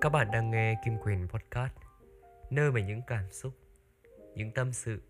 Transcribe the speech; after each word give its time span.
Các 0.00 0.12
bạn 0.12 0.30
đang 0.30 0.50
nghe 0.50 0.74
Kim 0.84 0.98
Quyền 0.98 1.28
Podcast 1.28 1.72
Nơi 2.50 2.72
mà 2.72 2.80
những 2.80 3.00
cảm 3.06 3.30
xúc, 3.30 3.52
những 4.34 4.50
tâm 4.54 4.72
sự 4.72 5.00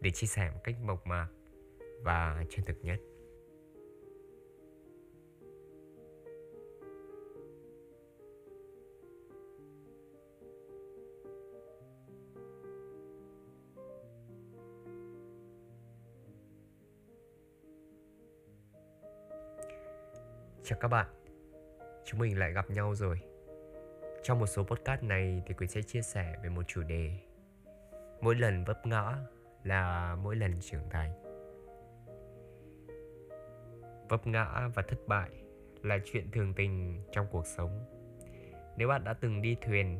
Để 0.00 0.10
chia 0.10 0.26
sẻ 0.26 0.50
một 0.50 0.60
cách 0.64 0.74
mộc 0.82 1.06
mạc 1.06 1.28
và 2.02 2.44
chân 2.50 2.64
thực 2.66 2.76
nhất. 2.82 3.00
Chào 20.64 20.78
các 20.80 20.88
bạn 20.88 21.06
Chúng 22.04 22.20
mình 22.20 22.38
lại 22.38 22.52
gặp 22.52 22.70
nhau 22.70 22.94
rồi. 22.94 23.29
Trong 24.30 24.38
một 24.38 24.46
số 24.46 24.62
podcast 24.62 25.02
này 25.02 25.42
thì 25.46 25.54
Quỳnh 25.54 25.68
sẽ 25.68 25.82
chia 25.82 26.02
sẻ 26.02 26.34
về 26.42 26.48
một 26.48 26.62
chủ 26.66 26.82
đề. 26.82 27.10
Mỗi 28.20 28.34
lần 28.34 28.64
vấp 28.64 28.86
ngã 28.86 29.16
là 29.64 30.16
mỗi 30.22 30.36
lần 30.36 30.60
trưởng 30.60 30.90
thành. 30.90 31.12
Vấp 34.08 34.26
ngã 34.26 34.68
và 34.74 34.82
thất 34.82 34.98
bại 35.06 35.30
là 35.82 35.98
chuyện 36.04 36.30
thường 36.30 36.54
tình 36.54 37.02
trong 37.12 37.26
cuộc 37.30 37.46
sống. 37.46 37.84
Nếu 38.76 38.88
bạn 38.88 39.04
đã 39.04 39.12
từng 39.12 39.42
đi 39.42 39.56
thuyền 39.62 39.98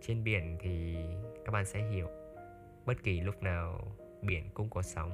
trên 0.00 0.24
biển 0.24 0.56
thì 0.60 0.96
các 1.44 1.52
bạn 1.52 1.64
sẽ 1.64 1.90
hiểu 1.90 2.08
Bất 2.86 3.02
kỳ 3.02 3.20
lúc 3.20 3.42
nào 3.42 3.96
biển 4.22 4.50
cũng 4.54 4.70
có 4.70 4.82
sóng. 4.82 5.10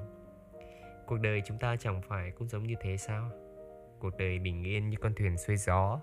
Cuộc 1.06 1.16
đời 1.16 1.42
chúng 1.44 1.58
ta 1.58 1.76
chẳng 1.76 2.02
phải 2.02 2.30
cũng 2.30 2.48
giống 2.48 2.62
như 2.62 2.74
thế 2.80 2.96
sao? 2.96 3.30
cuộc 3.98 4.16
đời 4.18 4.38
bình 4.38 4.62
yên 4.62 4.90
như 4.90 4.96
con 5.00 5.14
thuyền 5.14 5.36
xuôi 5.36 5.56
gió 5.56 6.00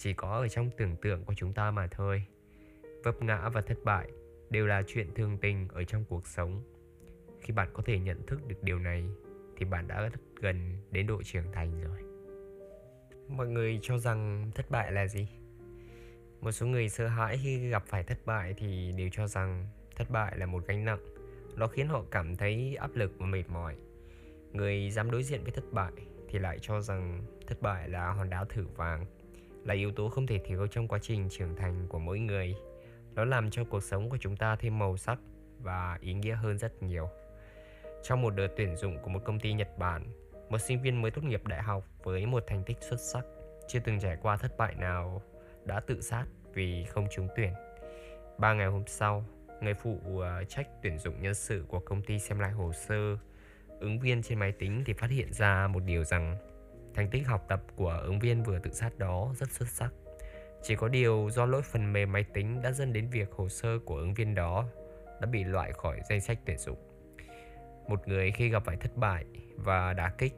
chỉ 0.00 0.12
có 0.12 0.28
ở 0.28 0.48
trong 0.48 0.70
tưởng 0.76 0.96
tượng 0.96 1.24
của 1.24 1.34
chúng 1.34 1.52
ta 1.52 1.70
mà 1.70 1.86
thôi. 1.86 2.24
Vấp 3.04 3.22
ngã 3.22 3.48
và 3.48 3.60
thất 3.60 3.78
bại 3.84 4.10
đều 4.50 4.66
là 4.66 4.82
chuyện 4.86 5.14
thường 5.14 5.38
tình 5.38 5.68
ở 5.68 5.84
trong 5.84 6.04
cuộc 6.08 6.26
sống. 6.26 6.62
Khi 7.40 7.52
bạn 7.52 7.68
có 7.72 7.82
thể 7.86 7.98
nhận 7.98 8.26
thức 8.26 8.40
được 8.48 8.62
điều 8.62 8.78
này, 8.78 9.04
thì 9.56 9.64
bạn 9.64 9.88
đã 9.88 10.02
rất 10.02 10.20
gần 10.40 10.76
đến 10.90 11.06
độ 11.06 11.22
trưởng 11.22 11.52
thành 11.52 11.80
rồi. 11.80 11.98
Mọi 13.28 13.48
người 13.48 13.78
cho 13.82 13.98
rằng 13.98 14.50
thất 14.54 14.70
bại 14.70 14.92
là 14.92 15.06
gì? 15.06 15.28
Một 16.40 16.52
số 16.52 16.66
người 16.66 16.88
sợ 16.88 17.06
hãi 17.06 17.40
khi 17.42 17.68
gặp 17.68 17.82
phải 17.86 18.02
thất 18.02 18.18
bại 18.26 18.54
thì 18.56 18.92
đều 18.96 19.08
cho 19.12 19.26
rằng 19.26 19.66
thất 19.96 20.10
bại 20.10 20.38
là 20.38 20.46
một 20.46 20.66
gánh 20.66 20.84
nặng. 20.84 21.04
Nó 21.56 21.66
khiến 21.66 21.88
họ 21.88 22.04
cảm 22.10 22.36
thấy 22.36 22.76
áp 22.76 22.90
lực 22.94 23.12
và 23.18 23.26
mệt 23.26 23.48
mỏi. 23.48 23.76
Người 24.52 24.90
dám 24.90 25.10
đối 25.10 25.22
diện 25.22 25.42
với 25.42 25.52
thất 25.52 25.72
bại 25.72 25.92
thì 26.28 26.38
lại 26.38 26.58
cho 26.60 26.80
rằng 26.80 27.22
thất 27.46 27.62
bại 27.62 27.88
là 27.88 28.12
hòn 28.12 28.30
đá 28.30 28.44
thử 28.44 28.66
vàng 28.76 29.06
là 29.64 29.74
yếu 29.74 29.92
tố 29.92 30.08
không 30.08 30.26
thể 30.26 30.38
thiếu 30.38 30.66
trong 30.66 30.88
quá 30.88 30.98
trình 31.02 31.28
trưởng 31.30 31.56
thành 31.56 31.86
của 31.88 31.98
mỗi 31.98 32.18
người. 32.18 32.56
Nó 33.14 33.24
làm 33.24 33.50
cho 33.50 33.64
cuộc 33.64 33.82
sống 33.82 34.10
của 34.10 34.16
chúng 34.20 34.36
ta 34.36 34.56
thêm 34.56 34.78
màu 34.78 34.96
sắc 34.96 35.18
và 35.58 35.98
ý 36.00 36.14
nghĩa 36.14 36.34
hơn 36.34 36.58
rất 36.58 36.82
nhiều. 36.82 37.08
Trong 38.02 38.22
một 38.22 38.30
đợt 38.30 38.48
tuyển 38.56 38.76
dụng 38.76 38.98
của 39.02 39.08
một 39.08 39.20
công 39.24 39.40
ty 39.40 39.52
Nhật 39.52 39.78
Bản, 39.78 40.06
một 40.50 40.58
sinh 40.58 40.82
viên 40.82 41.02
mới 41.02 41.10
tốt 41.10 41.24
nghiệp 41.24 41.46
đại 41.46 41.62
học 41.62 41.84
với 42.02 42.26
một 42.26 42.44
thành 42.46 42.64
tích 42.64 42.76
xuất 42.80 43.00
sắc 43.00 43.24
chưa 43.68 43.80
từng 43.84 44.00
trải 44.00 44.16
qua 44.22 44.36
thất 44.36 44.56
bại 44.58 44.74
nào 44.74 45.22
đã 45.64 45.80
tự 45.80 46.00
sát 46.00 46.24
vì 46.54 46.84
không 46.84 47.06
trúng 47.10 47.28
tuyển. 47.36 47.52
Ba 48.38 48.54
ngày 48.54 48.66
hôm 48.66 48.82
sau, 48.86 49.24
người 49.60 49.74
phụ 49.74 50.20
à, 50.20 50.42
trách 50.48 50.68
tuyển 50.82 50.98
dụng 50.98 51.22
nhân 51.22 51.34
sự 51.34 51.64
của 51.68 51.80
công 51.80 52.02
ty 52.02 52.18
xem 52.18 52.38
lại 52.38 52.50
hồ 52.50 52.72
sơ, 52.72 53.16
ứng 53.80 53.98
viên 53.98 54.22
trên 54.22 54.38
máy 54.38 54.52
tính 54.52 54.82
thì 54.86 54.92
phát 54.92 55.10
hiện 55.10 55.32
ra 55.32 55.66
một 55.66 55.80
điều 55.80 56.04
rằng 56.04 56.36
thành 56.94 57.10
tích 57.10 57.26
học 57.26 57.44
tập 57.48 57.62
của 57.76 58.00
ứng 58.02 58.18
viên 58.18 58.42
vừa 58.42 58.58
tự 58.58 58.70
sát 58.70 58.98
đó 58.98 59.32
rất 59.36 59.50
xuất 59.50 59.68
sắc. 59.68 59.92
Chỉ 60.62 60.76
có 60.76 60.88
điều 60.88 61.28
do 61.32 61.46
lỗi 61.46 61.62
phần 61.62 61.92
mềm 61.92 62.12
máy 62.12 62.24
tính 62.34 62.62
đã 62.62 62.72
dẫn 62.72 62.92
đến 62.92 63.08
việc 63.10 63.32
hồ 63.32 63.48
sơ 63.48 63.78
của 63.84 63.96
ứng 63.96 64.14
viên 64.14 64.34
đó 64.34 64.64
đã 65.20 65.26
bị 65.26 65.44
loại 65.44 65.72
khỏi 65.72 66.00
danh 66.08 66.20
sách 66.20 66.38
tuyển 66.44 66.58
dụng. 66.58 66.78
Một 67.88 68.08
người 68.08 68.30
khi 68.30 68.48
gặp 68.48 68.62
phải 68.64 68.76
thất 68.76 68.96
bại 68.96 69.24
và 69.56 69.92
đả 69.92 70.12
kích, 70.18 70.34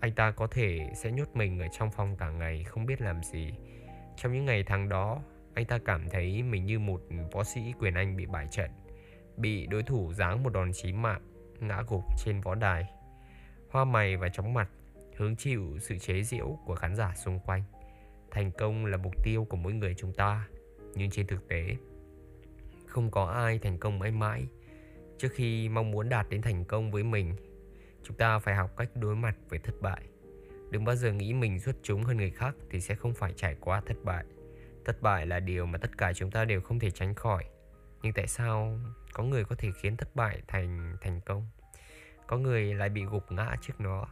anh 0.00 0.12
ta 0.12 0.30
có 0.30 0.46
thể 0.46 0.90
sẽ 0.94 1.10
nhốt 1.10 1.28
mình 1.34 1.58
ở 1.58 1.66
trong 1.78 1.90
phòng 1.90 2.16
cả 2.16 2.30
ngày 2.30 2.64
không 2.64 2.86
biết 2.86 3.00
làm 3.00 3.22
gì. 3.22 3.54
Trong 4.16 4.32
những 4.32 4.44
ngày 4.44 4.64
tháng 4.66 4.88
đó, 4.88 5.22
anh 5.54 5.64
ta 5.64 5.78
cảm 5.84 6.08
thấy 6.10 6.42
mình 6.42 6.66
như 6.66 6.78
một 6.78 7.00
võ 7.32 7.44
sĩ 7.44 7.60
quyền 7.78 7.94
Anh 7.94 8.16
bị 8.16 8.26
bại 8.26 8.46
trận, 8.50 8.70
bị 9.36 9.66
đối 9.66 9.82
thủ 9.82 10.12
giáng 10.12 10.42
một 10.42 10.52
đòn 10.52 10.70
chí 10.72 10.92
mạng 10.92 11.20
ngã 11.60 11.82
gục 11.88 12.04
trên 12.24 12.40
võ 12.40 12.54
đài 12.54 12.86
Hoa 13.70 13.84
mày 13.84 14.16
và 14.16 14.28
chóng 14.28 14.54
mặt 14.54 14.68
Hứng 15.16 15.36
chịu 15.36 15.78
sự 15.80 15.98
chế 15.98 16.22
giễu 16.22 16.58
của 16.66 16.74
khán 16.74 16.94
giả 16.96 17.14
xung 17.16 17.40
quanh. 17.40 17.62
Thành 18.30 18.50
công 18.58 18.86
là 18.86 18.96
mục 18.96 19.24
tiêu 19.24 19.44
của 19.44 19.56
mỗi 19.56 19.72
người 19.72 19.94
chúng 19.94 20.12
ta, 20.12 20.48
Nhưng 20.94 21.10
trên 21.10 21.26
thực 21.26 21.48
tế, 21.48 21.76
Không 22.86 23.10
có 23.10 23.24
ai 23.24 23.58
thành 23.58 23.78
công 23.78 23.98
mãi 23.98 24.10
mãi. 24.10 24.46
Trước 25.18 25.28
khi 25.32 25.68
mong 25.68 25.90
muốn 25.90 26.08
đạt 26.08 26.26
đến 26.30 26.42
thành 26.42 26.64
công 26.64 26.90
với 26.90 27.02
mình, 27.02 27.34
Chúng 28.02 28.16
ta 28.16 28.38
phải 28.38 28.54
học 28.54 28.70
cách 28.76 28.88
đối 28.94 29.16
mặt 29.16 29.36
với 29.48 29.58
thất 29.58 29.74
bại. 29.80 30.02
Đừng 30.70 30.84
bao 30.84 30.96
giờ 30.96 31.12
nghĩ 31.12 31.32
mình 31.32 31.60
xuất 31.60 31.76
chúng 31.82 32.02
hơn 32.02 32.16
người 32.16 32.30
khác 32.30 32.54
Thì 32.70 32.80
sẽ 32.80 32.94
không 32.94 33.14
phải 33.14 33.32
trải 33.36 33.56
qua 33.60 33.82
thất 33.86 33.96
bại. 34.04 34.24
Thất 34.84 35.02
bại 35.02 35.26
là 35.26 35.40
điều 35.40 35.66
mà 35.66 35.78
tất 35.78 35.98
cả 35.98 36.12
chúng 36.12 36.30
ta 36.30 36.44
đều 36.44 36.60
không 36.60 36.78
thể 36.78 36.90
tránh 36.90 37.14
khỏi. 37.14 37.44
Nhưng 38.02 38.12
tại 38.12 38.26
sao 38.26 38.80
có 39.12 39.22
người 39.22 39.44
có 39.44 39.56
thể 39.58 39.68
khiến 39.82 39.96
thất 39.96 40.16
bại 40.16 40.42
thành 40.48 40.96
thành 41.00 41.20
công? 41.26 41.48
Có 42.26 42.38
người 42.38 42.74
lại 42.74 42.88
bị 42.88 43.04
gục 43.04 43.32
ngã 43.32 43.56
trước 43.60 43.80
nó? 43.80 44.06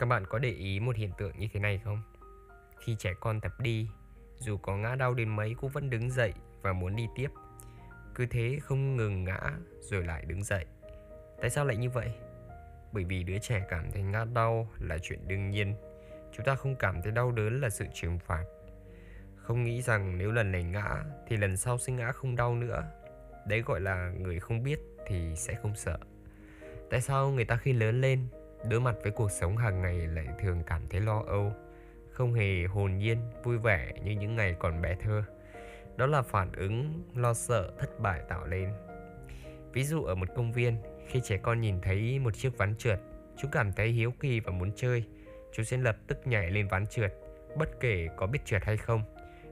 Các 0.00 0.06
bạn 0.06 0.26
có 0.26 0.38
để 0.38 0.50
ý 0.50 0.80
một 0.80 0.96
hiện 0.96 1.10
tượng 1.18 1.38
như 1.38 1.48
thế 1.52 1.60
này 1.60 1.80
không? 1.84 2.02
Khi 2.78 2.96
trẻ 2.98 3.14
con 3.20 3.40
tập 3.40 3.52
đi, 3.58 3.88
dù 4.38 4.56
có 4.56 4.76
ngã 4.76 4.94
đau 4.94 5.14
đến 5.14 5.28
mấy 5.28 5.54
cũng 5.54 5.70
vẫn 5.70 5.90
đứng 5.90 6.10
dậy 6.10 6.32
và 6.62 6.72
muốn 6.72 6.96
đi 6.96 7.06
tiếp. 7.16 7.28
Cứ 8.14 8.26
thế 8.26 8.58
không 8.62 8.96
ngừng 8.96 9.24
ngã 9.24 9.40
rồi 9.80 10.04
lại 10.04 10.24
đứng 10.26 10.44
dậy. 10.44 10.66
Tại 11.40 11.50
sao 11.50 11.64
lại 11.64 11.76
như 11.76 11.90
vậy? 11.90 12.12
Bởi 12.92 13.04
vì 13.04 13.22
đứa 13.22 13.38
trẻ 13.38 13.66
cảm 13.68 13.90
thấy 13.92 14.02
ngã 14.02 14.24
đau 14.24 14.70
là 14.78 14.98
chuyện 14.98 15.28
đương 15.28 15.50
nhiên. 15.50 15.74
Chúng 16.36 16.46
ta 16.46 16.54
không 16.54 16.76
cảm 16.76 17.02
thấy 17.02 17.12
đau 17.12 17.32
đớn 17.32 17.60
là 17.60 17.70
sự 17.70 17.84
trừng 17.94 18.18
phạt. 18.18 18.44
Không 19.36 19.64
nghĩ 19.64 19.82
rằng 19.82 20.18
nếu 20.18 20.32
lần 20.32 20.52
này 20.52 20.64
ngã 20.64 21.04
thì 21.28 21.36
lần 21.36 21.56
sau 21.56 21.78
sẽ 21.78 21.92
ngã 21.92 22.12
không 22.12 22.36
đau 22.36 22.54
nữa. 22.54 22.82
Đấy 23.46 23.62
gọi 23.62 23.80
là 23.80 24.10
người 24.18 24.40
không 24.40 24.62
biết 24.62 24.78
thì 25.06 25.36
sẽ 25.36 25.54
không 25.54 25.76
sợ. 25.76 25.98
Tại 26.90 27.00
sao 27.00 27.30
người 27.30 27.44
ta 27.44 27.56
khi 27.56 27.72
lớn 27.72 28.00
lên 28.00 28.28
đối 28.68 28.80
mặt 28.80 28.94
với 29.02 29.12
cuộc 29.12 29.30
sống 29.30 29.56
hàng 29.56 29.82
ngày 29.82 29.94
lại 29.94 30.26
thường 30.38 30.62
cảm 30.66 30.82
thấy 30.90 31.00
lo 31.00 31.22
âu, 31.26 31.52
không 32.10 32.34
hề 32.34 32.64
hồn 32.64 32.96
nhiên, 32.96 33.18
vui 33.42 33.58
vẻ 33.58 33.92
như 34.04 34.12
những 34.12 34.36
ngày 34.36 34.56
còn 34.58 34.82
bé 34.82 34.96
thơ. 35.00 35.22
Đó 35.96 36.06
là 36.06 36.22
phản 36.22 36.52
ứng 36.52 37.02
lo 37.14 37.34
sợ 37.34 37.72
thất 37.78 38.00
bại 38.00 38.20
tạo 38.28 38.46
lên. 38.46 38.68
Ví 39.72 39.84
dụ 39.84 40.04
ở 40.04 40.14
một 40.14 40.28
công 40.36 40.52
viên, 40.52 40.76
khi 41.08 41.20
trẻ 41.24 41.36
con 41.36 41.60
nhìn 41.60 41.80
thấy 41.80 42.18
một 42.18 42.34
chiếc 42.34 42.58
ván 42.58 42.76
trượt, 42.76 43.00
chúng 43.36 43.50
cảm 43.50 43.72
thấy 43.72 43.88
hiếu 43.88 44.12
kỳ 44.20 44.40
và 44.40 44.52
muốn 44.52 44.72
chơi. 44.76 45.04
Chúng 45.52 45.64
sẽ 45.64 45.76
lập 45.76 45.96
tức 46.06 46.26
nhảy 46.26 46.50
lên 46.50 46.68
ván 46.68 46.86
trượt, 46.86 47.14
bất 47.56 47.80
kể 47.80 48.08
có 48.16 48.26
biết 48.26 48.38
trượt 48.44 48.64
hay 48.64 48.76
không. 48.76 49.02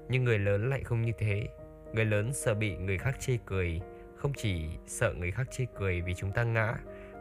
Nhưng 0.08 0.24
người 0.24 0.38
lớn 0.38 0.70
lại 0.70 0.82
không 0.84 1.02
như 1.02 1.12
thế. 1.18 1.48
Người 1.92 2.04
lớn 2.04 2.32
sợ 2.32 2.54
bị 2.54 2.76
người 2.76 2.98
khác 2.98 3.16
chê 3.20 3.38
cười, 3.46 3.80
Không 4.16 4.32
chỉ 4.36 4.68
sợ 4.86 5.14
người 5.18 5.30
khác 5.30 5.46
chê 5.50 5.64
cười 5.74 6.00
vì 6.00 6.14
chúng 6.14 6.32
ta 6.32 6.44
ngã 6.44 6.74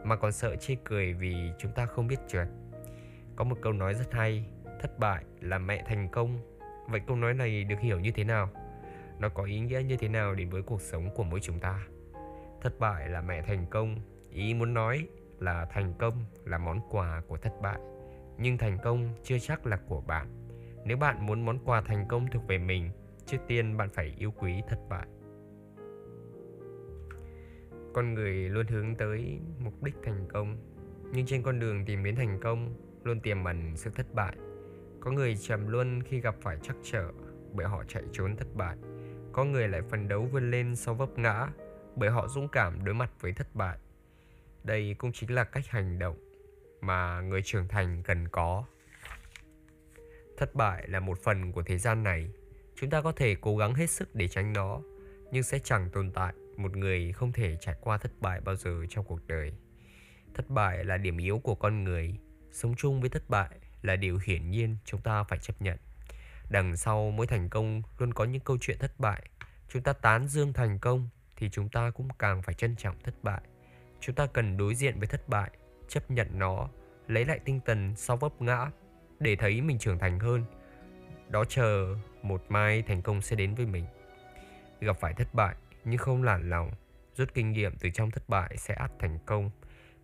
mà 0.04 0.16
còn 0.16 0.32
sợ 0.32 0.56
chê 0.56 0.76
cười 0.84 1.12
vì 1.12 1.34
chúng 1.58 1.72
ta 1.72 1.86
không 1.86 2.06
biết 2.06 2.18
trượt. 2.28 2.48
Có 3.36 3.44
một 3.44 3.56
câu 3.62 3.72
nói 3.72 3.94
rất 3.94 4.12
hay, 4.12 4.44
Thất 4.80 4.98
bại 4.98 5.24
là 5.40 5.58
mẹ 5.58 5.84
thành 5.86 6.08
công. 6.08 6.38
Vậy 6.88 7.00
câu 7.06 7.16
nói 7.16 7.34
này 7.34 7.64
được 7.64 7.80
hiểu 7.80 8.00
như 8.00 8.10
thế 8.12 8.24
nào? 8.24 8.50
Nó 9.18 9.28
có 9.28 9.42
ý 9.42 9.60
nghĩa 9.60 9.82
như 9.82 9.96
thế 9.96 10.08
nào 10.08 10.34
đến 10.34 10.50
với 10.50 10.62
cuộc 10.62 10.80
sống 10.80 11.10
của 11.14 11.24
mỗi 11.24 11.40
chúng 11.40 11.60
ta? 11.60 11.86
Thất 12.60 12.78
bại 12.78 13.08
là 13.08 13.20
mẹ 13.20 13.42
thành 13.42 13.66
công, 13.70 14.00
Ý 14.30 14.54
muốn 14.54 14.74
nói 14.74 15.08
là 15.38 15.66
thành 15.70 15.94
công 15.98 16.24
là 16.44 16.58
món 16.58 16.80
quà 16.90 17.22
của 17.28 17.36
thất 17.36 17.52
bại. 17.62 17.78
Nhưng 18.38 18.58
thành 18.58 18.78
công 18.82 19.08
chưa 19.22 19.38
chắc 19.38 19.66
là 19.66 19.78
của 19.88 20.00
bạn. 20.00 20.26
Nếu 20.84 20.96
bạn 20.96 21.26
muốn 21.26 21.46
món 21.46 21.58
quà 21.64 21.80
thành 21.80 22.08
công 22.08 22.26
thuộc 22.26 22.46
về 22.48 22.58
mình, 22.58 22.90
trước 23.26 23.38
tiên 23.46 23.76
bạn 23.76 23.88
phải 23.90 24.14
yêu 24.18 24.30
quý 24.30 24.62
thất 24.68 24.78
bại 24.88 25.06
con 27.98 28.14
người 28.14 28.32
luôn 28.32 28.66
hướng 28.66 28.94
tới 28.94 29.38
mục 29.58 29.82
đích 29.82 29.94
thành 30.02 30.26
công. 30.32 30.56
Nhưng 31.12 31.26
trên 31.26 31.42
con 31.42 31.60
đường 31.60 31.84
tìm 31.84 32.04
đến 32.04 32.16
thành 32.16 32.40
công 32.40 32.74
luôn 33.04 33.20
tiềm 33.20 33.44
ẩn 33.44 33.76
sự 33.76 33.90
thất 33.90 34.14
bại. 34.14 34.36
Có 35.00 35.10
người 35.10 35.36
trầm 35.36 35.68
luân 35.68 36.02
khi 36.02 36.20
gặp 36.20 36.34
phải 36.40 36.58
trắc 36.62 36.76
trở 36.82 37.10
bởi 37.52 37.66
họ 37.66 37.84
chạy 37.88 38.02
trốn 38.12 38.36
thất 38.36 38.46
bại. 38.54 38.76
Có 39.32 39.44
người 39.44 39.68
lại 39.68 39.82
phấn 39.90 40.08
đấu 40.08 40.28
vươn 40.32 40.50
lên 40.50 40.76
sau 40.76 40.94
vấp 40.94 41.18
ngã 41.18 41.48
bởi 41.96 42.10
họ 42.10 42.28
dũng 42.28 42.48
cảm 42.48 42.84
đối 42.84 42.94
mặt 42.94 43.10
với 43.20 43.32
thất 43.32 43.54
bại. 43.54 43.78
Đây 44.64 44.94
cũng 44.98 45.12
chính 45.12 45.34
là 45.34 45.44
cách 45.44 45.66
hành 45.66 45.98
động 45.98 46.16
mà 46.80 47.20
người 47.20 47.42
trưởng 47.42 47.68
thành 47.68 48.02
cần 48.02 48.28
có. 48.28 48.64
Thất 50.36 50.54
bại 50.54 50.88
là 50.88 51.00
một 51.00 51.18
phần 51.18 51.52
của 51.52 51.62
thế 51.62 51.78
gian 51.78 52.02
này. 52.02 52.30
Chúng 52.74 52.90
ta 52.90 53.00
có 53.00 53.12
thể 53.12 53.36
cố 53.40 53.56
gắng 53.56 53.74
hết 53.74 53.90
sức 53.90 54.14
để 54.14 54.28
tránh 54.28 54.52
nó, 54.52 54.80
nhưng 55.32 55.42
sẽ 55.42 55.58
chẳng 55.58 55.90
tồn 55.90 56.10
tại 56.10 56.34
một 56.58 56.76
người 56.76 57.12
không 57.12 57.32
thể 57.32 57.56
trải 57.60 57.74
qua 57.80 57.98
thất 57.98 58.12
bại 58.20 58.40
bao 58.40 58.56
giờ 58.56 58.86
trong 58.90 59.04
cuộc 59.04 59.26
đời. 59.26 59.52
Thất 60.34 60.50
bại 60.50 60.84
là 60.84 60.96
điểm 60.96 61.16
yếu 61.16 61.38
của 61.38 61.54
con 61.54 61.84
người, 61.84 62.14
sống 62.52 62.74
chung 62.76 63.00
với 63.00 63.10
thất 63.10 63.30
bại 63.30 63.50
là 63.82 63.96
điều 63.96 64.18
hiển 64.26 64.50
nhiên 64.50 64.76
chúng 64.84 65.00
ta 65.00 65.22
phải 65.22 65.38
chấp 65.38 65.62
nhận. 65.62 65.78
đằng 66.50 66.76
sau 66.76 67.10
mỗi 67.10 67.26
thành 67.26 67.48
công 67.48 67.82
luôn 67.98 68.14
có 68.14 68.24
những 68.24 68.40
câu 68.40 68.58
chuyện 68.60 68.78
thất 68.78 69.00
bại 69.00 69.22
chúng 69.68 69.82
ta 69.82 69.92
tán 69.92 70.28
dương 70.28 70.52
thành 70.52 70.78
công 70.78 71.08
thì 71.36 71.50
chúng 71.50 71.68
ta 71.68 71.90
cũng 71.90 72.08
càng 72.18 72.42
phải 72.42 72.54
trân 72.54 72.76
trọng 72.76 72.96
thất 73.02 73.14
bại 73.22 73.40
chúng 74.00 74.14
ta 74.14 74.26
cần 74.26 74.56
đối 74.56 74.74
diện 74.74 74.98
với 74.98 75.08
thất 75.08 75.28
bại 75.28 75.50
chấp 75.88 76.10
nhận 76.10 76.38
nó 76.38 76.68
lấy 77.08 77.24
lại 77.24 77.38
tinh 77.44 77.60
thần 77.66 77.96
sau 77.96 78.16
vấp 78.16 78.42
ngã 78.42 78.70
để 79.20 79.36
thấy 79.36 79.60
mình 79.60 79.78
trưởng 79.78 79.98
thành 79.98 80.18
hơn 80.18 80.44
đó 81.28 81.44
chờ 81.44 81.96
một 82.22 82.44
mai 82.48 82.82
thành 82.82 83.02
công 83.02 83.22
sẽ 83.22 83.36
đến 83.36 83.54
với 83.54 83.66
mình 83.66 83.84
gặp 84.80 84.96
phải 85.00 85.14
thất 85.14 85.34
bại 85.34 85.54
nhưng 85.90 85.98
không 85.98 86.22
lản 86.22 86.50
lòng, 86.50 86.70
rút 87.14 87.34
kinh 87.34 87.52
nghiệm 87.52 87.76
từ 87.76 87.90
trong 87.90 88.10
thất 88.10 88.28
bại 88.28 88.56
sẽ 88.56 88.74
ắt 88.74 88.90
thành 88.98 89.18
công. 89.26 89.50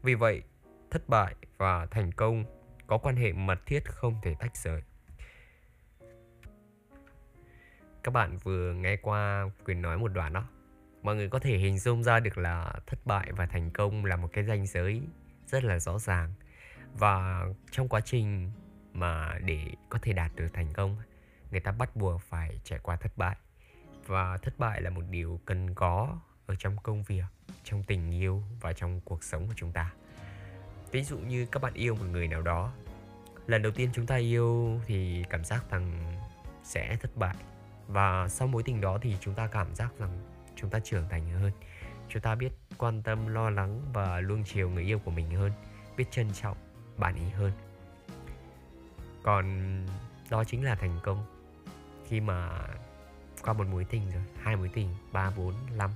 Vì 0.02 0.14
vậy, 0.14 0.42
thất 0.90 1.08
bại 1.08 1.34
và 1.56 1.86
thành 1.86 2.12
công 2.12 2.44
có 2.86 2.98
quan 2.98 3.16
hệ 3.16 3.32
mật 3.32 3.58
thiết 3.66 3.84
không 3.84 4.14
thể 4.22 4.34
tách 4.40 4.56
rời. 4.56 4.82
Các 8.02 8.10
bạn 8.10 8.36
vừa 8.36 8.72
nghe 8.72 8.96
qua 8.96 9.44
quyền 9.64 9.82
nói 9.82 9.98
một 9.98 10.08
đoạn 10.08 10.32
đó. 10.32 10.44
Mọi 11.02 11.16
người 11.16 11.28
có 11.28 11.38
thể 11.38 11.56
hình 11.58 11.78
dung 11.78 12.02
ra 12.02 12.20
được 12.20 12.38
là 12.38 12.72
thất 12.86 13.06
bại 13.06 13.32
và 13.32 13.46
thành 13.46 13.70
công 13.70 14.04
là 14.04 14.16
một 14.16 14.28
cái 14.32 14.44
ranh 14.44 14.66
giới 14.66 15.02
rất 15.46 15.64
là 15.64 15.78
rõ 15.78 15.98
ràng. 15.98 16.32
Và 16.92 17.44
trong 17.70 17.88
quá 17.88 18.00
trình 18.00 18.50
mà 18.92 19.38
để 19.44 19.66
có 19.88 19.98
thể 20.02 20.12
đạt 20.12 20.30
được 20.36 20.48
thành 20.52 20.72
công, 20.72 20.96
người 21.50 21.60
ta 21.60 21.72
bắt 21.72 21.96
buộc 21.96 22.20
phải 22.22 22.60
trải 22.64 22.78
qua 22.82 22.96
thất 22.96 23.12
bại 23.16 23.36
và 24.06 24.38
thất 24.42 24.58
bại 24.58 24.82
là 24.82 24.90
một 24.90 25.02
điều 25.10 25.40
cần 25.44 25.74
có 25.74 26.18
ở 26.46 26.54
trong 26.58 26.76
công 26.82 27.02
việc, 27.02 27.24
trong 27.64 27.82
tình 27.82 28.10
yêu 28.10 28.42
và 28.60 28.72
trong 28.72 29.00
cuộc 29.00 29.24
sống 29.24 29.46
của 29.46 29.54
chúng 29.56 29.72
ta. 29.72 29.92
Ví 30.90 31.02
dụ 31.02 31.18
như 31.18 31.46
các 31.46 31.62
bạn 31.62 31.74
yêu 31.74 31.94
một 31.94 32.04
người 32.10 32.28
nào 32.28 32.42
đó, 32.42 32.72
lần 33.46 33.62
đầu 33.62 33.72
tiên 33.72 33.90
chúng 33.94 34.06
ta 34.06 34.16
yêu 34.16 34.80
thì 34.86 35.24
cảm 35.30 35.44
giác 35.44 35.70
rằng 35.70 36.16
sẽ 36.62 36.96
thất 36.96 37.16
bại. 37.16 37.36
Và 37.88 38.28
sau 38.28 38.48
mối 38.48 38.62
tình 38.62 38.80
đó 38.80 38.98
thì 39.02 39.16
chúng 39.20 39.34
ta 39.34 39.46
cảm 39.46 39.74
giác 39.74 39.98
rằng 39.98 40.20
chúng 40.56 40.70
ta 40.70 40.78
trưởng 40.78 41.08
thành 41.08 41.30
hơn. 41.30 41.52
Chúng 42.08 42.22
ta 42.22 42.34
biết 42.34 42.52
quan 42.78 43.02
tâm, 43.02 43.26
lo 43.26 43.50
lắng 43.50 43.82
và 43.92 44.20
luôn 44.20 44.44
chiều 44.44 44.70
người 44.70 44.84
yêu 44.84 44.98
của 44.98 45.10
mình 45.10 45.30
hơn, 45.30 45.52
biết 45.96 46.04
trân 46.10 46.32
trọng 46.32 46.56
bạn 46.96 47.14
ý 47.14 47.28
hơn. 47.28 47.52
Còn 49.22 49.46
đó 50.30 50.44
chính 50.44 50.64
là 50.64 50.74
thành 50.74 51.00
công. 51.02 51.24
Khi 52.08 52.20
mà 52.20 52.50
qua 53.44 53.52
một 53.52 53.66
mối 53.72 53.84
tình 53.84 54.10
rồi, 54.10 54.22
hai 54.42 54.56
mối 54.56 54.70
tình, 54.74 54.88
ba, 55.12 55.30
bốn, 55.36 55.54
năm, 55.76 55.90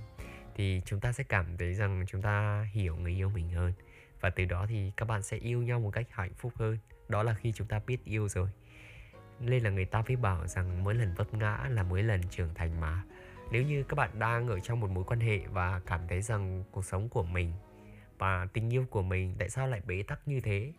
thì 0.55 0.83
chúng 0.85 1.01
ta 1.01 1.13
sẽ 1.13 1.25
cảm 1.25 1.57
thấy 1.59 1.75
rằng 1.75 2.05
chúng 2.09 2.23
ta 2.23 2.67
hiểu 2.73 2.97
người 2.97 3.13
yêu 3.13 3.31
mình 3.31 3.51
hơn. 3.51 3.73
Và 4.21 4.31
từ 4.31 4.45
đó 4.45 4.67
thì 4.69 4.93
các 4.97 5.09
bạn 5.09 5.23
sẽ 5.23 5.37
yêu 5.37 5.63
nhau 5.63 5.81
một 5.81 5.91
cách 5.91 6.07
hạnh 6.11 6.35
phúc 6.35 6.53
hơn. 6.57 6.79
Đó 7.09 7.23
là 7.23 7.35
khi 7.35 7.53
chúng 7.53 7.67
ta 7.67 7.81
biết 7.87 8.05
yêu 8.05 8.29
rồi. 8.29 8.49
Nên 9.41 9.63
là 9.63 9.71
người 9.71 9.85
ta 9.85 10.03
mới 10.09 10.17
bảo 10.17 10.47
rằng 10.47 10.85
mỗi 10.85 10.95
lần 10.95 11.15
vấp 11.15 11.35
ngã 11.35 11.69
là 11.71 11.83
mỗi 11.83 12.03
lần 12.03 12.21
trưởng 12.31 12.55
thành 12.55 12.81
mà. 12.81 13.03
Nếu 13.51 13.63
như 13.63 13.83
các 13.83 13.95
bạn 13.95 14.19
đang 14.19 14.49
ở 14.49 14.61
trong 14.61 14.81
một 14.81 14.91
mối 14.91 15.05
quan 15.05 15.21
hệ 15.21 15.39
và 15.39 15.81
cảm 15.87 16.01
thấy 16.09 16.23
rằng 16.23 16.65
cuộc 16.71 16.85
sống 16.85 17.09
của 17.09 17.23
mình 17.23 17.53
và 18.19 18.47
tình 18.53 18.73
yêu 18.73 18.87
của 18.91 19.03
mình 19.03 19.35
tại 19.39 19.51
sao 19.51 19.67
lại 19.67 19.81
bế 19.87 20.03
tắc 20.03 20.29
như 20.29 20.41
thế, 20.41 20.73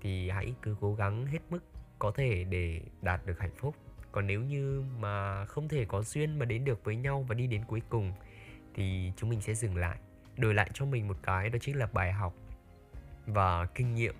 thì 0.00 0.30
hãy 0.30 0.54
cứ 0.62 0.76
cố 0.80 0.94
gắng 0.94 1.26
hết 1.26 1.38
mức 1.50 1.64
có 1.98 2.12
thể 2.16 2.44
để 2.44 2.80
đạt 3.02 3.26
được 3.26 3.38
hạnh 3.38 3.54
phúc 3.56 3.74
còn 4.12 4.26
nếu 4.26 4.40
như 4.42 4.84
mà 4.98 5.44
không 5.44 5.68
thể 5.68 5.84
có 5.84 6.02
duyên 6.02 6.38
mà 6.38 6.44
đến 6.44 6.64
được 6.64 6.84
với 6.84 6.96
nhau 6.96 7.24
và 7.28 7.34
đi 7.34 7.46
đến 7.46 7.64
cuối 7.66 7.82
cùng, 7.88 8.12
thì 8.74 9.12
chúng 9.16 9.30
mình 9.30 9.40
sẽ 9.40 9.54
dừng 9.54 9.76
lại, 9.76 9.98
đổi 10.36 10.54
lại 10.54 10.70
cho 10.74 10.84
mình 10.84 11.08
một 11.08 11.16
cái, 11.22 11.50
đó 11.50 11.58
chính 11.60 11.76
là 11.76 11.88
bài 11.92 12.12
học 12.12 12.34
và 13.26 13.66
kinh 13.66 13.94
nghiệm. 13.94 14.14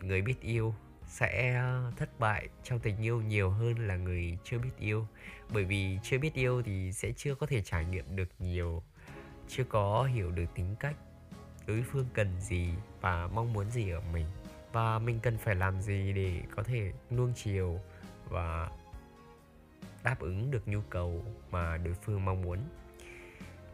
Người 0.00 0.22
biết 0.22 0.40
yêu 0.40 0.74
sẽ 1.06 1.54
ờ, 1.54 1.92
thất 1.96 2.20
bại 2.20 2.48
trong 2.62 2.78
tình 2.78 2.96
yêu 3.02 3.22
nhiều 3.22 3.50
hơn 3.50 3.86
là 3.86 3.96
người 3.96 4.38
chưa 4.44 4.58
biết 4.58 4.70
yêu. 4.78 5.06
Bởi 5.52 5.64
vì 5.64 5.98
chưa 6.02 6.18
biết 6.18 6.34
yêu 6.34 6.62
thì 6.62 6.92
sẽ 6.92 7.12
chưa 7.16 7.34
có 7.34 7.46
thể 7.46 7.62
trải 7.62 7.84
nghiệm 7.84 8.16
được 8.16 8.28
nhiều, 8.38 8.82
chưa 9.48 9.64
có 9.64 10.04
hiểu 10.04 10.30
được 10.30 10.54
tính 10.54 10.76
cách, 10.80 10.96
đối 11.66 11.82
phương 11.82 12.06
cần 12.14 12.40
gì 12.40 12.68
và 13.00 13.26
mong 13.26 13.52
muốn 13.52 13.70
gì 13.70 13.90
ở 13.90 14.00
mình. 14.12 14.26
Và 14.72 14.98
mình 14.98 15.20
cần 15.22 15.38
phải 15.38 15.54
làm 15.54 15.80
gì 15.80 16.12
để 16.12 16.40
có 16.56 16.62
thể 16.62 16.92
nuông 17.10 17.32
chiều 17.36 17.80
và 18.30 18.70
đáp 20.02 20.20
ứng 20.20 20.50
được 20.50 20.68
nhu 20.68 20.80
cầu 20.90 21.24
mà 21.50 21.76
đối 21.76 21.94
phương 21.94 22.24
mong 22.24 22.42
muốn. 22.42 22.58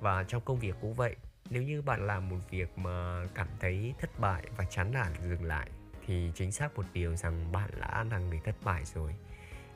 Và 0.01 0.25
trong 0.29 0.43
công 0.45 0.59
việc 0.59 0.75
cũng 0.81 0.95
vậy, 0.95 1.17
nếu 1.51 1.63
như 1.63 1.83
bạn 1.83 2.07
làm 2.07 2.29
một 2.29 2.39
việc 2.51 2.79
mà 2.79 3.25
cảm 3.35 3.49
thấy 3.61 3.95
thất 4.01 4.21
bại 4.21 4.45
và 4.57 4.65
chán 4.65 4.93
nản 4.93 5.13
dừng 5.23 5.45
lại, 5.45 5.71
thì 6.07 6.33
chính 6.35 6.53
xác 6.53 6.77
một 6.77 6.85
điều 6.93 7.17
rằng 7.17 7.53
bạn 7.53 7.71
đã 7.81 8.05
là 8.11 8.19
người 8.19 8.41
thất 8.45 8.55
bại 8.65 8.85
rồi. 8.85 9.15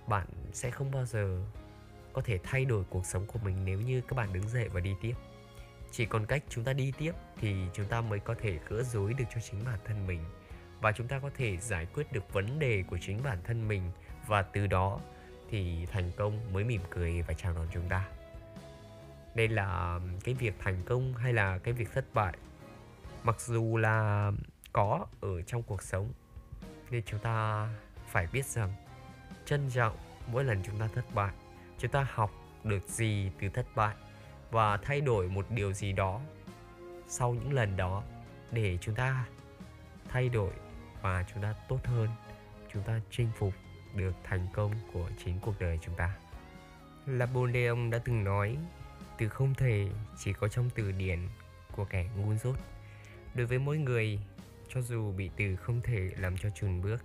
Bạn 0.07 0.27
sẽ 0.53 0.71
không 0.71 0.91
bao 0.91 1.05
giờ 1.05 1.43
có 2.13 2.23
thể 2.23 2.39
thay 2.43 2.65
đổi 2.65 2.85
cuộc 2.91 3.07
sống 3.07 3.27
của 3.27 3.39
mình 3.45 3.57
nếu 3.65 3.81
như 3.81 4.01
các 4.01 4.17
bạn 4.17 4.33
đứng 4.33 4.49
dậy 4.49 4.69
và 4.69 4.81
đi 4.81 4.95
tiếp. 5.01 5.15
Chỉ 5.91 6.07
còn 6.07 6.27
cách 6.27 6.43
chúng 6.49 6.65
ta 6.65 6.73
đi 6.73 6.93
tiếp 6.99 7.13
thì 7.37 7.57
chúng 7.73 7.87
ta 7.87 8.01
mới 8.01 8.19
có 8.19 8.35
thể 8.35 8.59
gỡ 8.69 8.83
rối 8.83 9.15
được 9.15 9.25
cho 9.35 9.41
chính 9.41 9.65
bản 9.65 9.79
thân 9.85 10.07
mình 10.07 10.21
và 10.81 10.93
chúng 10.93 11.09
ta 11.09 11.19
có 11.19 11.31
thể 11.37 11.57
giải 11.57 11.87
quyết 11.95 12.13
được 12.13 12.33
vấn 12.33 12.59
đề 12.59 12.85
của 12.87 12.99
chính 13.01 13.23
bản 13.23 13.39
thân 13.45 13.69
mình 13.69 13.91
và 14.31 14.43
từ 14.43 14.67
đó 14.67 15.01
thì 15.49 15.87
thành 15.87 16.11
công 16.17 16.53
mới 16.53 16.65
mỉm 16.65 16.81
cười 16.91 17.23
và 17.23 17.35
chào 17.35 17.55
đón 17.55 17.67
chúng 17.73 17.89
ta. 17.89 18.09
Đây 19.35 19.49
là 19.49 20.01
cái 20.25 20.35
việc 20.35 20.55
thành 20.59 20.83
công 20.87 21.15
hay 21.15 21.33
là 21.33 21.59
cái 21.59 21.75
việc 21.75 21.93
thất 21.95 22.05
bại? 22.15 22.35
Mặc 23.23 23.41
dù 23.41 23.77
là 23.77 24.31
có 24.73 25.07
ở 25.21 25.43
trong 25.43 25.63
cuộc 25.63 25.83
sống 25.83 26.13
nên 26.91 27.03
chúng 27.07 27.21
ta 27.21 27.69
phải 28.09 28.27
biết 28.33 28.47
rằng 28.47 28.73
trân 29.45 29.71
trọng 29.71 29.97
mỗi 30.27 30.45
lần 30.45 30.63
chúng 30.67 30.79
ta 30.79 30.89
thất 30.95 31.05
bại. 31.15 31.33
Chúng 31.79 31.91
ta 31.91 32.07
học 32.11 32.31
được 32.65 32.89
gì 32.89 33.31
từ 33.41 33.49
thất 33.49 33.67
bại 33.75 33.95
và 34.51 34.77
thay 34.77 35.01
đổi 35.01 35.29
một 35.29 35.47
điều 35.51 35.73
gì 35.73 35.93
đó 35.93 36.21
sau 37.09 37.35
những 37.35 37.53
lần 37.53 37.77
đó 37.77 38.03
để 38.53 38.79
chúng 38.81 38.95
ta 38.95 39.27
thay 40.09 40.29
đổi 40.29 40.53
và 41.03 41.25
chúng 41.35 41.43
ta 41.43 41.55
tốt 41.69 41.81
hơn, 41.85 42.09
chúng 42.73 42.83
ta 42.83 43.01
chinh 43.11 43.29
phục 43.39 43.55
được 43.95 44.13
thành 44.25 44.47
công 44.53 44.73
của 44.93 45.11
chính 45.25 45.39
cuộc 45.41 45.55
đời 45.61 45.79
chúng 45.83 45.95
ta. 45.95 46.17
Napoleon 47.07 47.91
đã 47.91 47.99
từng 48.05 48.25
nói, 48.25 48.57
từ 49.19 49.29
không 49.29 49.55
thể 49.55 49.89
chỉ 50.19 50.33
có 50.33 50.49
trong 50.49 50.71
từ 50.75 50.93
điển 50.93 51.19
của 51.73 51.85
kẻ 51.85 52.07
ngu 52.17 52.35
dốt. 52.35 52.57
Đối 53.35 53.47
với 53.47 53.59
mỗi 53.59 53.79
người, 53.79 54.21
cho 54.69 54.83
dù 54.83 55.13
bị 55.13 55.31
từ 55.37 55.57
không 55.57 55.81
thể 55.81 56.11
làm 56.19 56.39
cho 56.39 56.51
chùn 56.51 56.81
bước 56.83 57.05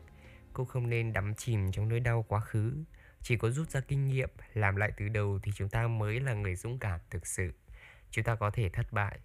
Cô 0.55 0.65
không 0.65 0.89
nên 0.89 1.13
đắm 1.13 1.35
chìm 1.35 1.71
trong 1.71 1.89
nỗi 1.89 1.99
đau 1.99 2.25
quá 2.27 2.39
khứ. 2.39 2.73
Chỉ 3.21 3.37
có 3.37 3.49
rút 3.49 3.69
ra 3.69 3.79
kinh 3.79 4.07
nghiệm, 4.07 4.29
Làm 4.53 4.75
lại 4.75 4.91
từ 4.97 5.09
đầu 5.09 5.39
thì 5.43 5.51
chúng 5.55 5.69
ta 5.69 5.87
mới 5.87 6.19
là 6.19 6.33
người 6.33 6.55
dũng 6.55 6.79
cảm 6.79 6.99
thực 7.09 7.27
sự. 7.27 7.53
Chúng 8.11 8.23
ta 8.23 8.35
có 8.35 8.51
thể 8.51 8.69
thất 8.69 8.93
bại, 8.93 9.19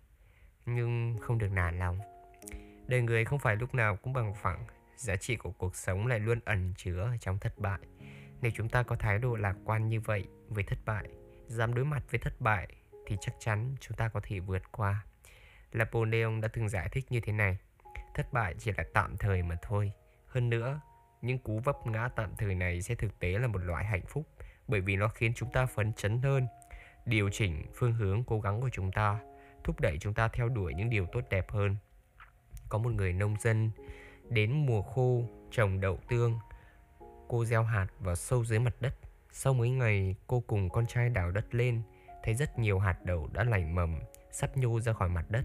Nhưng 0.67 1.17
không 1.21 1.39
được 1.39 1.53
nản 1.53 1.79
lòng. 1.79 2.01
Đời 2.87 3.03
người 3.03 3.25
không 3.25 3.39
phải 3.39 3.57
lúc 3.57 3.75
nào 3.75 3.97
cũng 3.97 4.13
bằng 4.13 4.35
phẳng. 4.35 4.67
Giá 5.01 5.17
trị 5.17 5.37
của 5.37 5.51
cuộc 5.51 5.77
sống 5.77 6.07
lại 6.07 6.21
luôn 6.21 6.41
ẩn 6.45 6.75
chứa 6.77 7.13
trong 7.21 7.39
thất 7.39 7.59
bại 7.59 7.81
Nếu 8.41 8.53
chúng 8.55 8.69
ta 8.69 8.83
có 8.83 8.97
thái 8.97 9.19
độ 9.19 9.37
lạc 9.37 9.55
quan 9.65 9.89
như 9.89 10.01
vậy 10.01 10.25
với 10.49 10.65
thất 10.65 10.79
bại 10.87 11.09
Dám 11.47 11.75
đối 11.75 11.85
mặt 11.85 12.03
với 12.11 12.21
thất 12.21 12.41
bại 12.41 12.69
Thì 13.07 13.17
chắc 13.21 13.35
chắn 13.39 13.75
chúng 13.81 13.97
ta 13.97 14.09
có 14.09 14.21
thể 14.23 14.41
vượt 14.41 14.63
qua 14.73 15.05
Napoleon 15.73 16.41
đã 16.41 16.49
từng 16.49 16.69
giải 16.69 16.89
thích 16.93 17.05
như 17.11 17.21
thế 17.21 17.33
này 17.33 17.59
thất 18.15 18.33
bại 18.33 18.55
chỉ 18.59 18.73
là 18.77 18.85
tạm 18.93 19.17
thời 19.17 19.43
mà 19.43 19.57
thôi. 19.63 19.93
Hơn 20.27 20.51
nữa, 20.51 20.81
những 21.23 21.39
cú 21.39 21.59
vấp 21.59 21.87
ngã 21.87 22.09
tạm 22.17 22.37
thời 22.39 22.55
này 22.55 22.83
sẽ 22.83 22.95
thực 22.95 23.19
tế 23.19 23.39
là 23.39 23.47
một 23.47 23.59
loại 23.59 23.85
hạnh 23.85 24.07
phúc 24.09 24.29
bởi 24.69 24.81
vì 24.81 24.97
nó 24.97 25.09
khiến 25.09 25.33
chúng 25.37 25.53
ta 25.53 25.67
phấn 25.67 25.93
chấn 25.93 26.23
hơn, 26.23 26.47
điều 27.07 27.31
chỉnh 27.31 27.67
phương 27.75 27.93
hướng 27.93 28.25
cố 28.25 28.41
gắng 28.41 28.61
của 28.61 28.69
chúng 28.73 28.93
ta, 28.93 29.19
thúc 29.65 29.81
đẩy 29.81 29.99
chúng 29.99 30.15
ta 30.15 30.29
theo 30.29 30.49
đuổi 30.49 30.75
những 30.75 30.91
điều 30.91 31.07
tốt 31.07 31.21
đẹp 31.31 31.51
hơn. 31.51 31.77
Có 32.69 32.79
một 32.79 32.91
người 32.91 33.13
nông 33.13 33.37
dân 33.41 33.71
đến 34.31 34.67
mùa 34.67 34.83
khô 34.83 35.25
trồng 35.51 35.81
đậu 35.81 35.99
tương, 36.09 36.39
cô 37.29 37.45
gieo 37.45 37.63
hạt 37.63 37.87
vào 37.99 38.15
sâu 38.15 38.45
dưới 38.45 38.59
mặt 38.59 38.75
đất. 38.81 38.95
Sau 39.33 39.55
mấy 39.55 39.71
ngày, 39.71 40.15
cô 40.27 40.41
cùng 40.47 40.71
con 40.71 40.87
trai 40.87 41.09
đào 41.09 41.31
đất 41.31 41.55
lên, 41.55 41.83
thấy 42.23 42.35
rất 42.35 42.59
nhiều 42.59 42.79
hạt 42.79 43.05
đậu 43.05 43.29
đã 43.33 43.45
lành 43.45 43.75
mầm, 43.75 43.99
sắp 44.31 44.57
nhô 44.57 44.81
ra 44.81 44.93
khỏi 44.93 45.09
mặt 45.09 45.25
đất. 45.29 45.45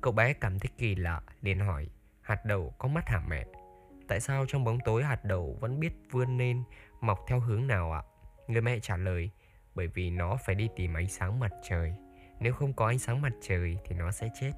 Cậu 0.00 0.12
bé 0.12 0.32
cảm 0.32 0.58
thấy 0.58 0.70
kỳ 0.78 0.94
lạ, 0.94 1.22
liền 1.42 1.60
hỏi 1.60 1.88
hạt 2.22 2.44
đậu 2.44 2.74
có 2.78 2.88
mắt 2.88 3.08
hả 3.08 3.22
mẹ? 3.28 3.46
Tại 4.08 4.20
sao 4.20 4.44
trong 4.48 4.64
bóng 4.64 4.78
tối 4.84 5.04
hạt 5.04 5.24
đậu 5.24 5.56
vẫn 5.60 5.80
biết 5.80 5.92
vươn 6.10 6.38
lên 6.38 6.62
mọc 7.00 7.24
theo 7.28 7.40
hướng 7.40 7.66
nào 7.66 7.92
ạ? 7.92 8.02
Người 8.48 8.62
mẹ 8.62 8.78
trả 8.78 8.96
lời, 8.96 9.30
bởi 9.74 9.86
vì 9.86 10.10
nó 10.10 10.36
phải 10.46 10.54
đi 10.54 10.68
tìm 10.76 10.94
ánh 10.94 11.08
sáng 11.08 11.40
mặt 11.40 11.52
trời. 11.62 11.94
Nếu 12.40 12.52
không 12.52 12.72
có 12.72 12.86
ánh 12.86 12.98
sáng 12.98 13.22
mặt 13.22 13.32
trời 13.42 13.78
thì 13.84 13.96
nó 13.96 14.10
sẽ 14.10 14.28
chết. 14.40 14.52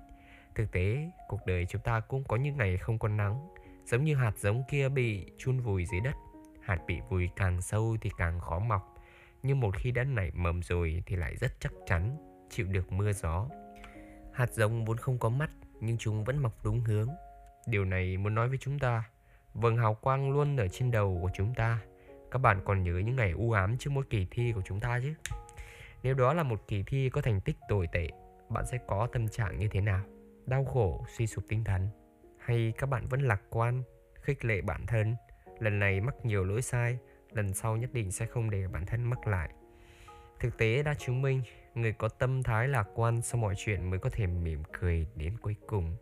Thực 0.54 0.72
tế, 0.72 1.10
cuộc 1.28 1.46
đời 1.46 1.66
chúng 1.68 1.82
ta 1.82 2.00
cũng 2.00 2.24
có 2.24 2.36
những 2.36 2.56
ngày 2.56 2.76
không 2.76 2.98
có 2.98 3.08
nắng, 3.08 3.48
giống 3.84 4.04
như 4.04 4.14
hạt 4.14 4.38
giống 4.38 4.62
kia 4.70 4.88
bị 4.88 5.26
chôn 5.38 5.60
vùi 5.60 5.86
dưới 5.86 6.00
đất. 6.00 6.14
Hạt 6.62 6.78
bị 6.86 7.00
vùi 7.10 7.28
càng 7.36 7.62
sâu 7.62 7.96
thì 8.00 8.10
càng 8.18 8.40
khó 8.40 8.58
mọc, 8.58 8.94
nhưng 9.42 9.60
một 9.60 9.76
khi 9.78 9.90
đã 9.90 10.04
nảy 10.04 10.30
mầm 10.34 10.62
rồi 10.62 11.02
thì 11.06 11.16
lại 11.16 11.36
rất 11.36 11.52
chắc 11.60 11.72
chắn 11.86 12.16
chịu 12.50 12.66
được 12.66 12.92
mưa 12.92 13.12
gió. 13.12 13.48
Hạt 14.32 14.52
giống 14.52 14.84
vốn 14.84 14.96
không 14.96 15.18
có 15.18 15.28
mắt 15.28 15.50
nhưng 15.80 15.98
chúng 15.98 16.24
vẫn 16.24 16.38
mọc 16.38 16.64
đúng 16.64 16.80
hướng. 16.80 17.08
Điều 17.66 17.84
này 17.84 18.16
muốn 18.16 18.34
nói 18.34 18.48
với 18.48 18.58
chúng 18.58 18.78
ta, 18.78 19.04
vầng 19.54 19.76
hào 19.76 19.94
quang 19.94 20.30
luôn 20.30 20.56
ở 20.56 20.68
trên 20.68 20.90
đầu 20.90 21.18
của 21.22 21.30
chúng 21.34 21.54
ta. 21.54 21.78
các 22.30 22.38
bạn 22.38 22.60
còn 22.64 22.82
nhớ 22.82 22.92
những 22.92 23.16
ngày 23.16 23.30
u 23.30 23.52
ám 23.52 23.78
trước 23.78 23.90
mỗi 23.90 24.04
kỳ 24.10 24.26
thi 24.30 24.52
của 24.52 24.62
chúng 24.64 24.80
ta 24.80 25.00
chứ? 25.02 25.14
Nếu 26.02 26.14
đó 26.14 26.32
là 26.32 26.42
một 26.42 26.62
kỳ 26.68 26.82
thi 26.86 27.10
có 27.10 27.20
thành 27.20 27.40
tích 27.40 27.56
tồi 27.68 27.86
tệ, 27.92 28.08
bạn 28.48 28.66
sẽ 28.66 28.78
có 28.86 29.08
tâm 29.12 29.28
trạng 29.28 29.58
như 29.58 29.68
thế 29.68 29.80
nào? 29.80 30.04
Đau 30.46 30.64
khổ, 30.64 31.04
suy 31.16 31.26
sụp 31.26 31.44
tinh 31.48 31.64
thần? 31.64 31.88
Hay 32.44 32.72
các 32.78 32.86
bạn 32.86 33.06
vẫn 33.06 33.20
lạc 33.20 33.42
quan, 33.50 33.82
khích 34.22 34.44
lệ 34.44 34.60
bản 34.60 34.86
thân? 34.86 35.16
Lần 35.58 35.78
này 35.78 36.00
mắc 36.00 36.14
nhiều 36.22 36.44
lỗi 36.44 36.62
sai, 36.62 36.98
lần 37.32 37.54
sau 37.54 37.76
nhất 37.76 37.90
định 37.92 38.12
sẽ 38.12 38.26
không 38.26 38.50
để 38.50 38.68
bản 38.68 38.86
thân 38.86 39.02
mắc 39.02 39.26
lại. 39.26 39.50
Thực 40.40 40.58
tế 40.58 40.82
đã 40.82 40.94
chứng 40.94 41.22
minh, 41.22 41.42
người 41.74 41.92
có 41.92 42.08
tâm 42.08 42.42
thái 42.42 42.68
lạc 42.68 42.88
quan 42.94 43.22
sau 43.22 43.40
mọi 43.40 43.54
chuyện 43.56 43.90
mới 43.90 43.98
có 43.98 44.10
thể 44.10 44.26
mỉm 44.26 44.62
cười 44.80 45.06
đến 45.14 45.38
cuối 45.38 45.56
cùng. 45.66 45.96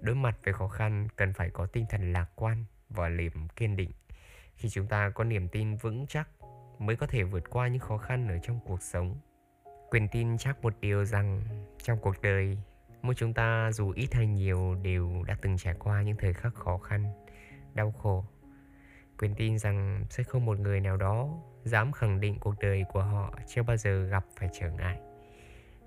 Đối 0.00 0.14
mặt 0.14 0.38
với 0.44 0.54
khó 0.54 0.68
khăn 0.68 1.08
cần 1.16 1.32
phải 1.32 1.50
có 1.50 1.66
tinh 1.66 1.86
thần 1.90 2.12
lạc 2.12 2.26
quan 2.34 2.64
và 2.88 3.08
niềm 3.08 3.48
kiên 3.56 3.76
định. 3.76 3.90
Khi 4.56 4.68
chúng 4.68 4.86
ta 4.86 5.10
có 5.10 5.24
niềm 5.24 5.48
tin 5.48 5.76
vững 5.76 6.06
chắc 6.06 6.28
mới 6.78 6.96
có 6.96 7.06
thể 7.06 7.22
vượt 7.22 7.50
qua 7.50 7.68
những 7.68 7.80
khó 7.80 7.98
khăn 7.98 8.28
ở 8.28 8.38
trong 8.42 8.60
cuộc 8.66 8.82
sống. 8.82 9.20
Quyền 9.90 10.08
tin 10.08 10.38
chắc 10.38 10.62
một 10.62 10.74
điều 10.80 11.04
rằng 11.04 11.42
trong 11.82 11.98
cuộc 12.00 12.22
đời, 12.22 12.58
mỗi 13.02 13.14
chúng 13.14 13.34
ta 13.34 13.70
dù 13.72 13.92
ít 13.96 14.14
hay 14.14 14.26
nhiều 14.26 14.74
đều 14.82 15.22
đã 15.26 15.36
từng 15.42 15.56
trải 15.56 15.74
qua 15.78 16.02
những 16.02 16.16
thời 16.16 16.32
khắc 16.32 16.54
khó 16.54 16.78
khăn, 16.78 17.12
đau 17.74 17.92
khổ. 17.92 18.24
Quyền 19.18 19.34
tin 19.34 19.58
rằng 19.58 20.04
sẽ 20.10 20.22
không 20.22 20.44
một 20.44 20.58
người 20.58 20.80
nào 20.80 20.96
đó 20.96 21.28
dám 21.64 21.92
khẳng 21.92 22.20
định 22.20 22.38
cuộc 22.40 22.54
đời 22.60 22.84
của 22.92 23.02
họ 23.02 23.34
chưa 23.46 23.62
bao 23.62 23.76
giờ 23.76 24.04
gặp 24.10 24.24
phải 24.36 24.48
trở 24.52 24.70
ngại. 24.70 25.00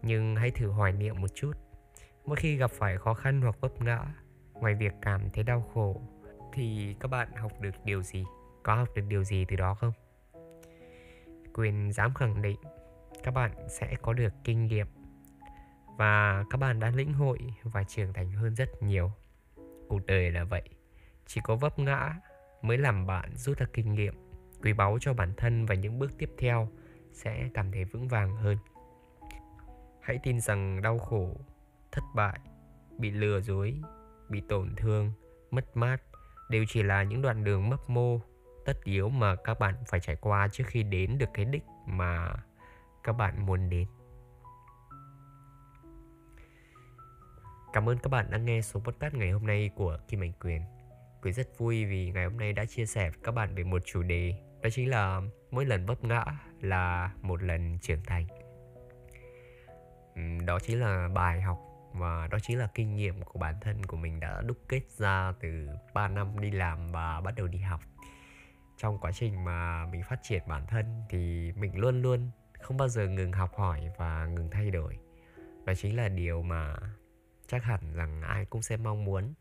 Nhưng 0.02 0.36
hãy 0.36 0.52
thử 0.52 0.68
hoài 0.68 0.92
niệm 0.92 1.22
một 1.22 1.36
chút. 1.36 1.52
Mỗi 2.26 2.36
khi 2.36 2.56
gặp 2.56 2.72
phải 2.72 2.98
khó 2.98 3.14
khăn 3.14 3.42
hoặc 3.42 3.62
vấp 3.62 3.82
ngã, 3.82 4.06
ngoài 4.54 4.76
việc 4.76 4.94
cảm 5.02 5.30
thấy 5.30 5.44
đau 5.44 5.62
khổ, 5.74 6.02
thì 6.54 6.96
các 7.00 7.08
bạn 7.08 7.32
học 7.36 7.52
được 7.62 7.76
điều 7.86 8.02
gì? 8.02 8.24
Có 8.64 8.76
học 8.76 8.88
được 8.96 9.06
điều 9.08 9.24
gì 9.24 9.46
từ 9.48 9.56
đó 9.56 9.74
không? 9.74 9.92
Quyền 11.54 11.92
dám 11.92 12.14
khẳng 12.14 12.42
định 12.42 12.60
các 13.24 13.32
bạn 13.32 13.52
sẽ 13.68 13.96
có 14.02 14.14
được 14.14 14.34
kinh 14.44 14.66
nghiệm 14.66 14.88
và 16.00 16.44
các 16.50 16.58
bạn 16.58 16.80
đã 16.80 16.92
lĩnh 16.96 17.14
hội 17.14 17.40
và 17.64 17.84
trưởng 17.84 18.14
thành 18.14 18.32
hơn 18.32 18.56
rất 18.56 18.84
nhiều. 18.84 19.12
Cuộc 19.88 20.06
đời 20.06 20.32
là 20.32 20.44
vậy, 20.44 20.70
chỉ 21.26 21.42
có 21.44 21.56
vấp 21.56 21.80
ngã 21.80 22.14
mới 22.62 22.78
làm 22.78 23.08
bạn 23.08 23.36
rút 23.36 23.58
ra 23.58 23.66
kinh 23.74 23.94
nghiệm 23.94 24.14
quý 24.62 24.74
báu 24.74 24.98
cho 25.02 25.14
bản 25.14 25.34
thân 25.38 25.66
và 25.66 25.76
những 25.76 26.00
bước 26.00 26.12
tiếp 26.18 26.30
theo 26.38 26.70
sẽ 27.12 27.50
cảm 27.54 27.72
thấy 27.72 27.84
vững 27.84 28.08
vàng 28.08 28.36
hơn. 28.36 28.58
Hãy 30.02 30.20
tin 30.24 30.40
rằng 30.40 30.82
đau 30.82 31.00
khổ, 31.00 31.36
thất 31.92 32.04
bại, 32.16 32.40
bị 32.98 33.12
lừa 33.12 33.42
dối, 33.42 33.82
bị 34.30 34.42
tổn 34.50 34.74
thương, 34.78 35.12
mất 35.52 35.78
mát 35.78 36.02
đều 36.50 36.66
chỉ 36.68 36.84
là 36.84 37.04
những 37.04 37.22
đoạn 37.22 37.44
đường 37.44 37.70
mấp 37.70 37.90
mô 37.90 38.20
tất 38.66 38.84
yếu 38.84 39.10
mà 39.10 39.36
các 39.36 39.60
bạn 39.60 39.76
phải 39.88 40.00
trải 40.00 40.16
qua 40.16 40.48
trước 40.48 40.64
khi 40.68 40.84
đến 40.84 41.18
được 41.18 41.30
cái 41.34 41.46
đích 41.46 41.64
mà 41.86 42.34
các 43.04 43.14
bạn 43.14 43.46
muốn 43.46 43.70
đến. 43.70 43.88
Cảm 47.74 47.90
ơn 47.90 47.98
các 47.98 48.10
bạn 48.10 48.26
đã 48.32 48.38
nghe 48.38 48.62
số 48.62 48.80
podcast 48.80 49.14
ngày 49.14 49.32
hôm 49.32 49.48
nay 49.48 49.70
của 49.76 49.98
Kim 50.08 50.24
Anh 50.24 50.34
Quyền. 50.34 50.62
Quyền 51.22 51.34
rất 51.34 51.58
vui 51.58 51.86
vì 51.86 52.12
ngày 52.12 52.26
hôm 52.26 52.38
nay 52.38 52.54
đã 52.54 52.66
chia 52.66 52.86
sẻ 52.86 53.10
với 53.10 53.20
các 53.24 53.32
bạn 53.32 53.56
về 53.56 53.64
một 53.64 53.82
chủ 53.86 54.04
đề, 54.04 54.34
đó 54.62 54.70
chính 54.70 54.90
là 54.90 55.22
mỗi 55.52 55.66
lần 55.66 55.86
vấp 55.86 56.04
ngã 56.04 56.26
là 56.62 57.12
một 57.22 57.44
lần 57.44 57.80
trưởng 57.80 58.04
thành. 58.06 58.28
Đó 60.46 60.60
chính 60.60 60.80
là 60.80 61.10
bài 61.14 61.42
học 61.42 61.60
và 61.94 62.28
đó 62.28 62.38
chính 62.42 62.60
là 62.60 62.68
kinh 62.74 62.96
nghiệm 62.96 63.22
của 63.22 63.40
bản 63.40 63.56
thân 63.62 63.86
của 63.86 63.98
mình 63.98 64.20
đã 64.20 64.42
đúc 64.42 64.58
kết 64.68 64.82
ra 64.98 65.34
từ 65.40 65.68
3 65.94 66.08
năm 66.08 66.40
đi 66.40 66.52
làm 66.52 66.92
và 66.92 67.22
bắt 67.22 67.34
đầu 67.38 67.48
đi 67.48 67.60
học 67.60 67.82
trong 68.78 68.98
quá 69.00 69.12
trình 69.12 69.44
mà 69.44 69.86
mình 69.86 70.04
phát 70.04 70.20
triển 70.24 70.44
bản 70.48 70.68
thân 70.68 71.04
thì 71.10 71.52
mình 71.56 71.78
luôn 71.78 72.02
luôn 72.02 72.32
không 72.62 72.78
bao 72.78 72.88
giờ 72.88 73.08
ngừng 73.08 73.32
học 73.32 73.52
hỏi 73.56 73.82
và 73.98 74.26
ngừng 74.26 74.50
thay 74.52 74.72
đổi 74.72 74.98
đó 75.66 75.74
chính 75.74 75.96
là 75.96 76.10
điều 76.10 76.42
mà 76.42 76.76
chắc 77.50 77.64
hẳn 77.64 77.94
rằng 77.94 78.22
ai 78.22 78.46
cũng 78.46 78.62
sẽ 78.62 78.78
mong 78.78 79.06
muốn 79.06 79.34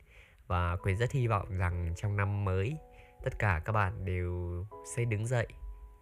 và 0.46 0.76
quyền 0.76 0.96
rất 0.96 1.12
hy 1.12 1.26
vọng 1.26 1.58
rằng 1.58 1.92
trong 1.96 2.16
năm 2.16 2.44
mới, 2.44 2.76
tất 3.24 3.38
cả 3.38 3.62
các 3.64 3.72
bạn 3.72 4.04
đều 4.04 4.64
sẽ 4.96 5.04
đứng 5.04 5.26
dậy 5.26 5.46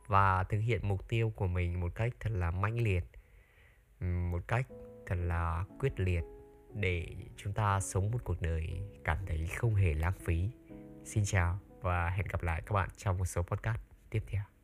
và 0.06 0.44
thực 0.44 0.58
hiện 0.58 0.88
mục 0.88 1.08
tiêu 1.08 1.32
của 1.36 1.46
mình 1.46 1.80
một 1.80 1.94
cách 1.94 2.12
thật 2.20 2.30
là 2.32 2.50
mãnh 2.50 2.80
liệt 2.80 3.04
một 4.00 4.48
cách 4.48 4.66
thật 5.06 5.14
là 5.18 5.64
quyết 5.78 6.00
liệt 6.00 6.22
để 6.74 7.06
chúng 7.36 7.52
ta 7.52 7.80
sống 7.80 8.10
một 8.10 8.18
cuộc 8.24 8.42
đời 8.42 8.80
cảm 9.04 9.18
thấy 9.26 9.46
không 9.46 9.74
hề 9.74 9.94
lãng 9.94 10.18
phí. 10.24 10.50
Xin 11.04 11.24
chào 11.24 11.58
và 11.80 12.10
hẹn 12.10 12.26
gặp 12.26 12.42
lại 12.42 12.62
các 12.66 12.72
bạn 12.72 12.88
trong 12.96 13.18
một 13.18 13.24
số 13.24 13.42
podcast 13.42 13.80
tiếp 14.10 14.22
theo. 14.26 14.55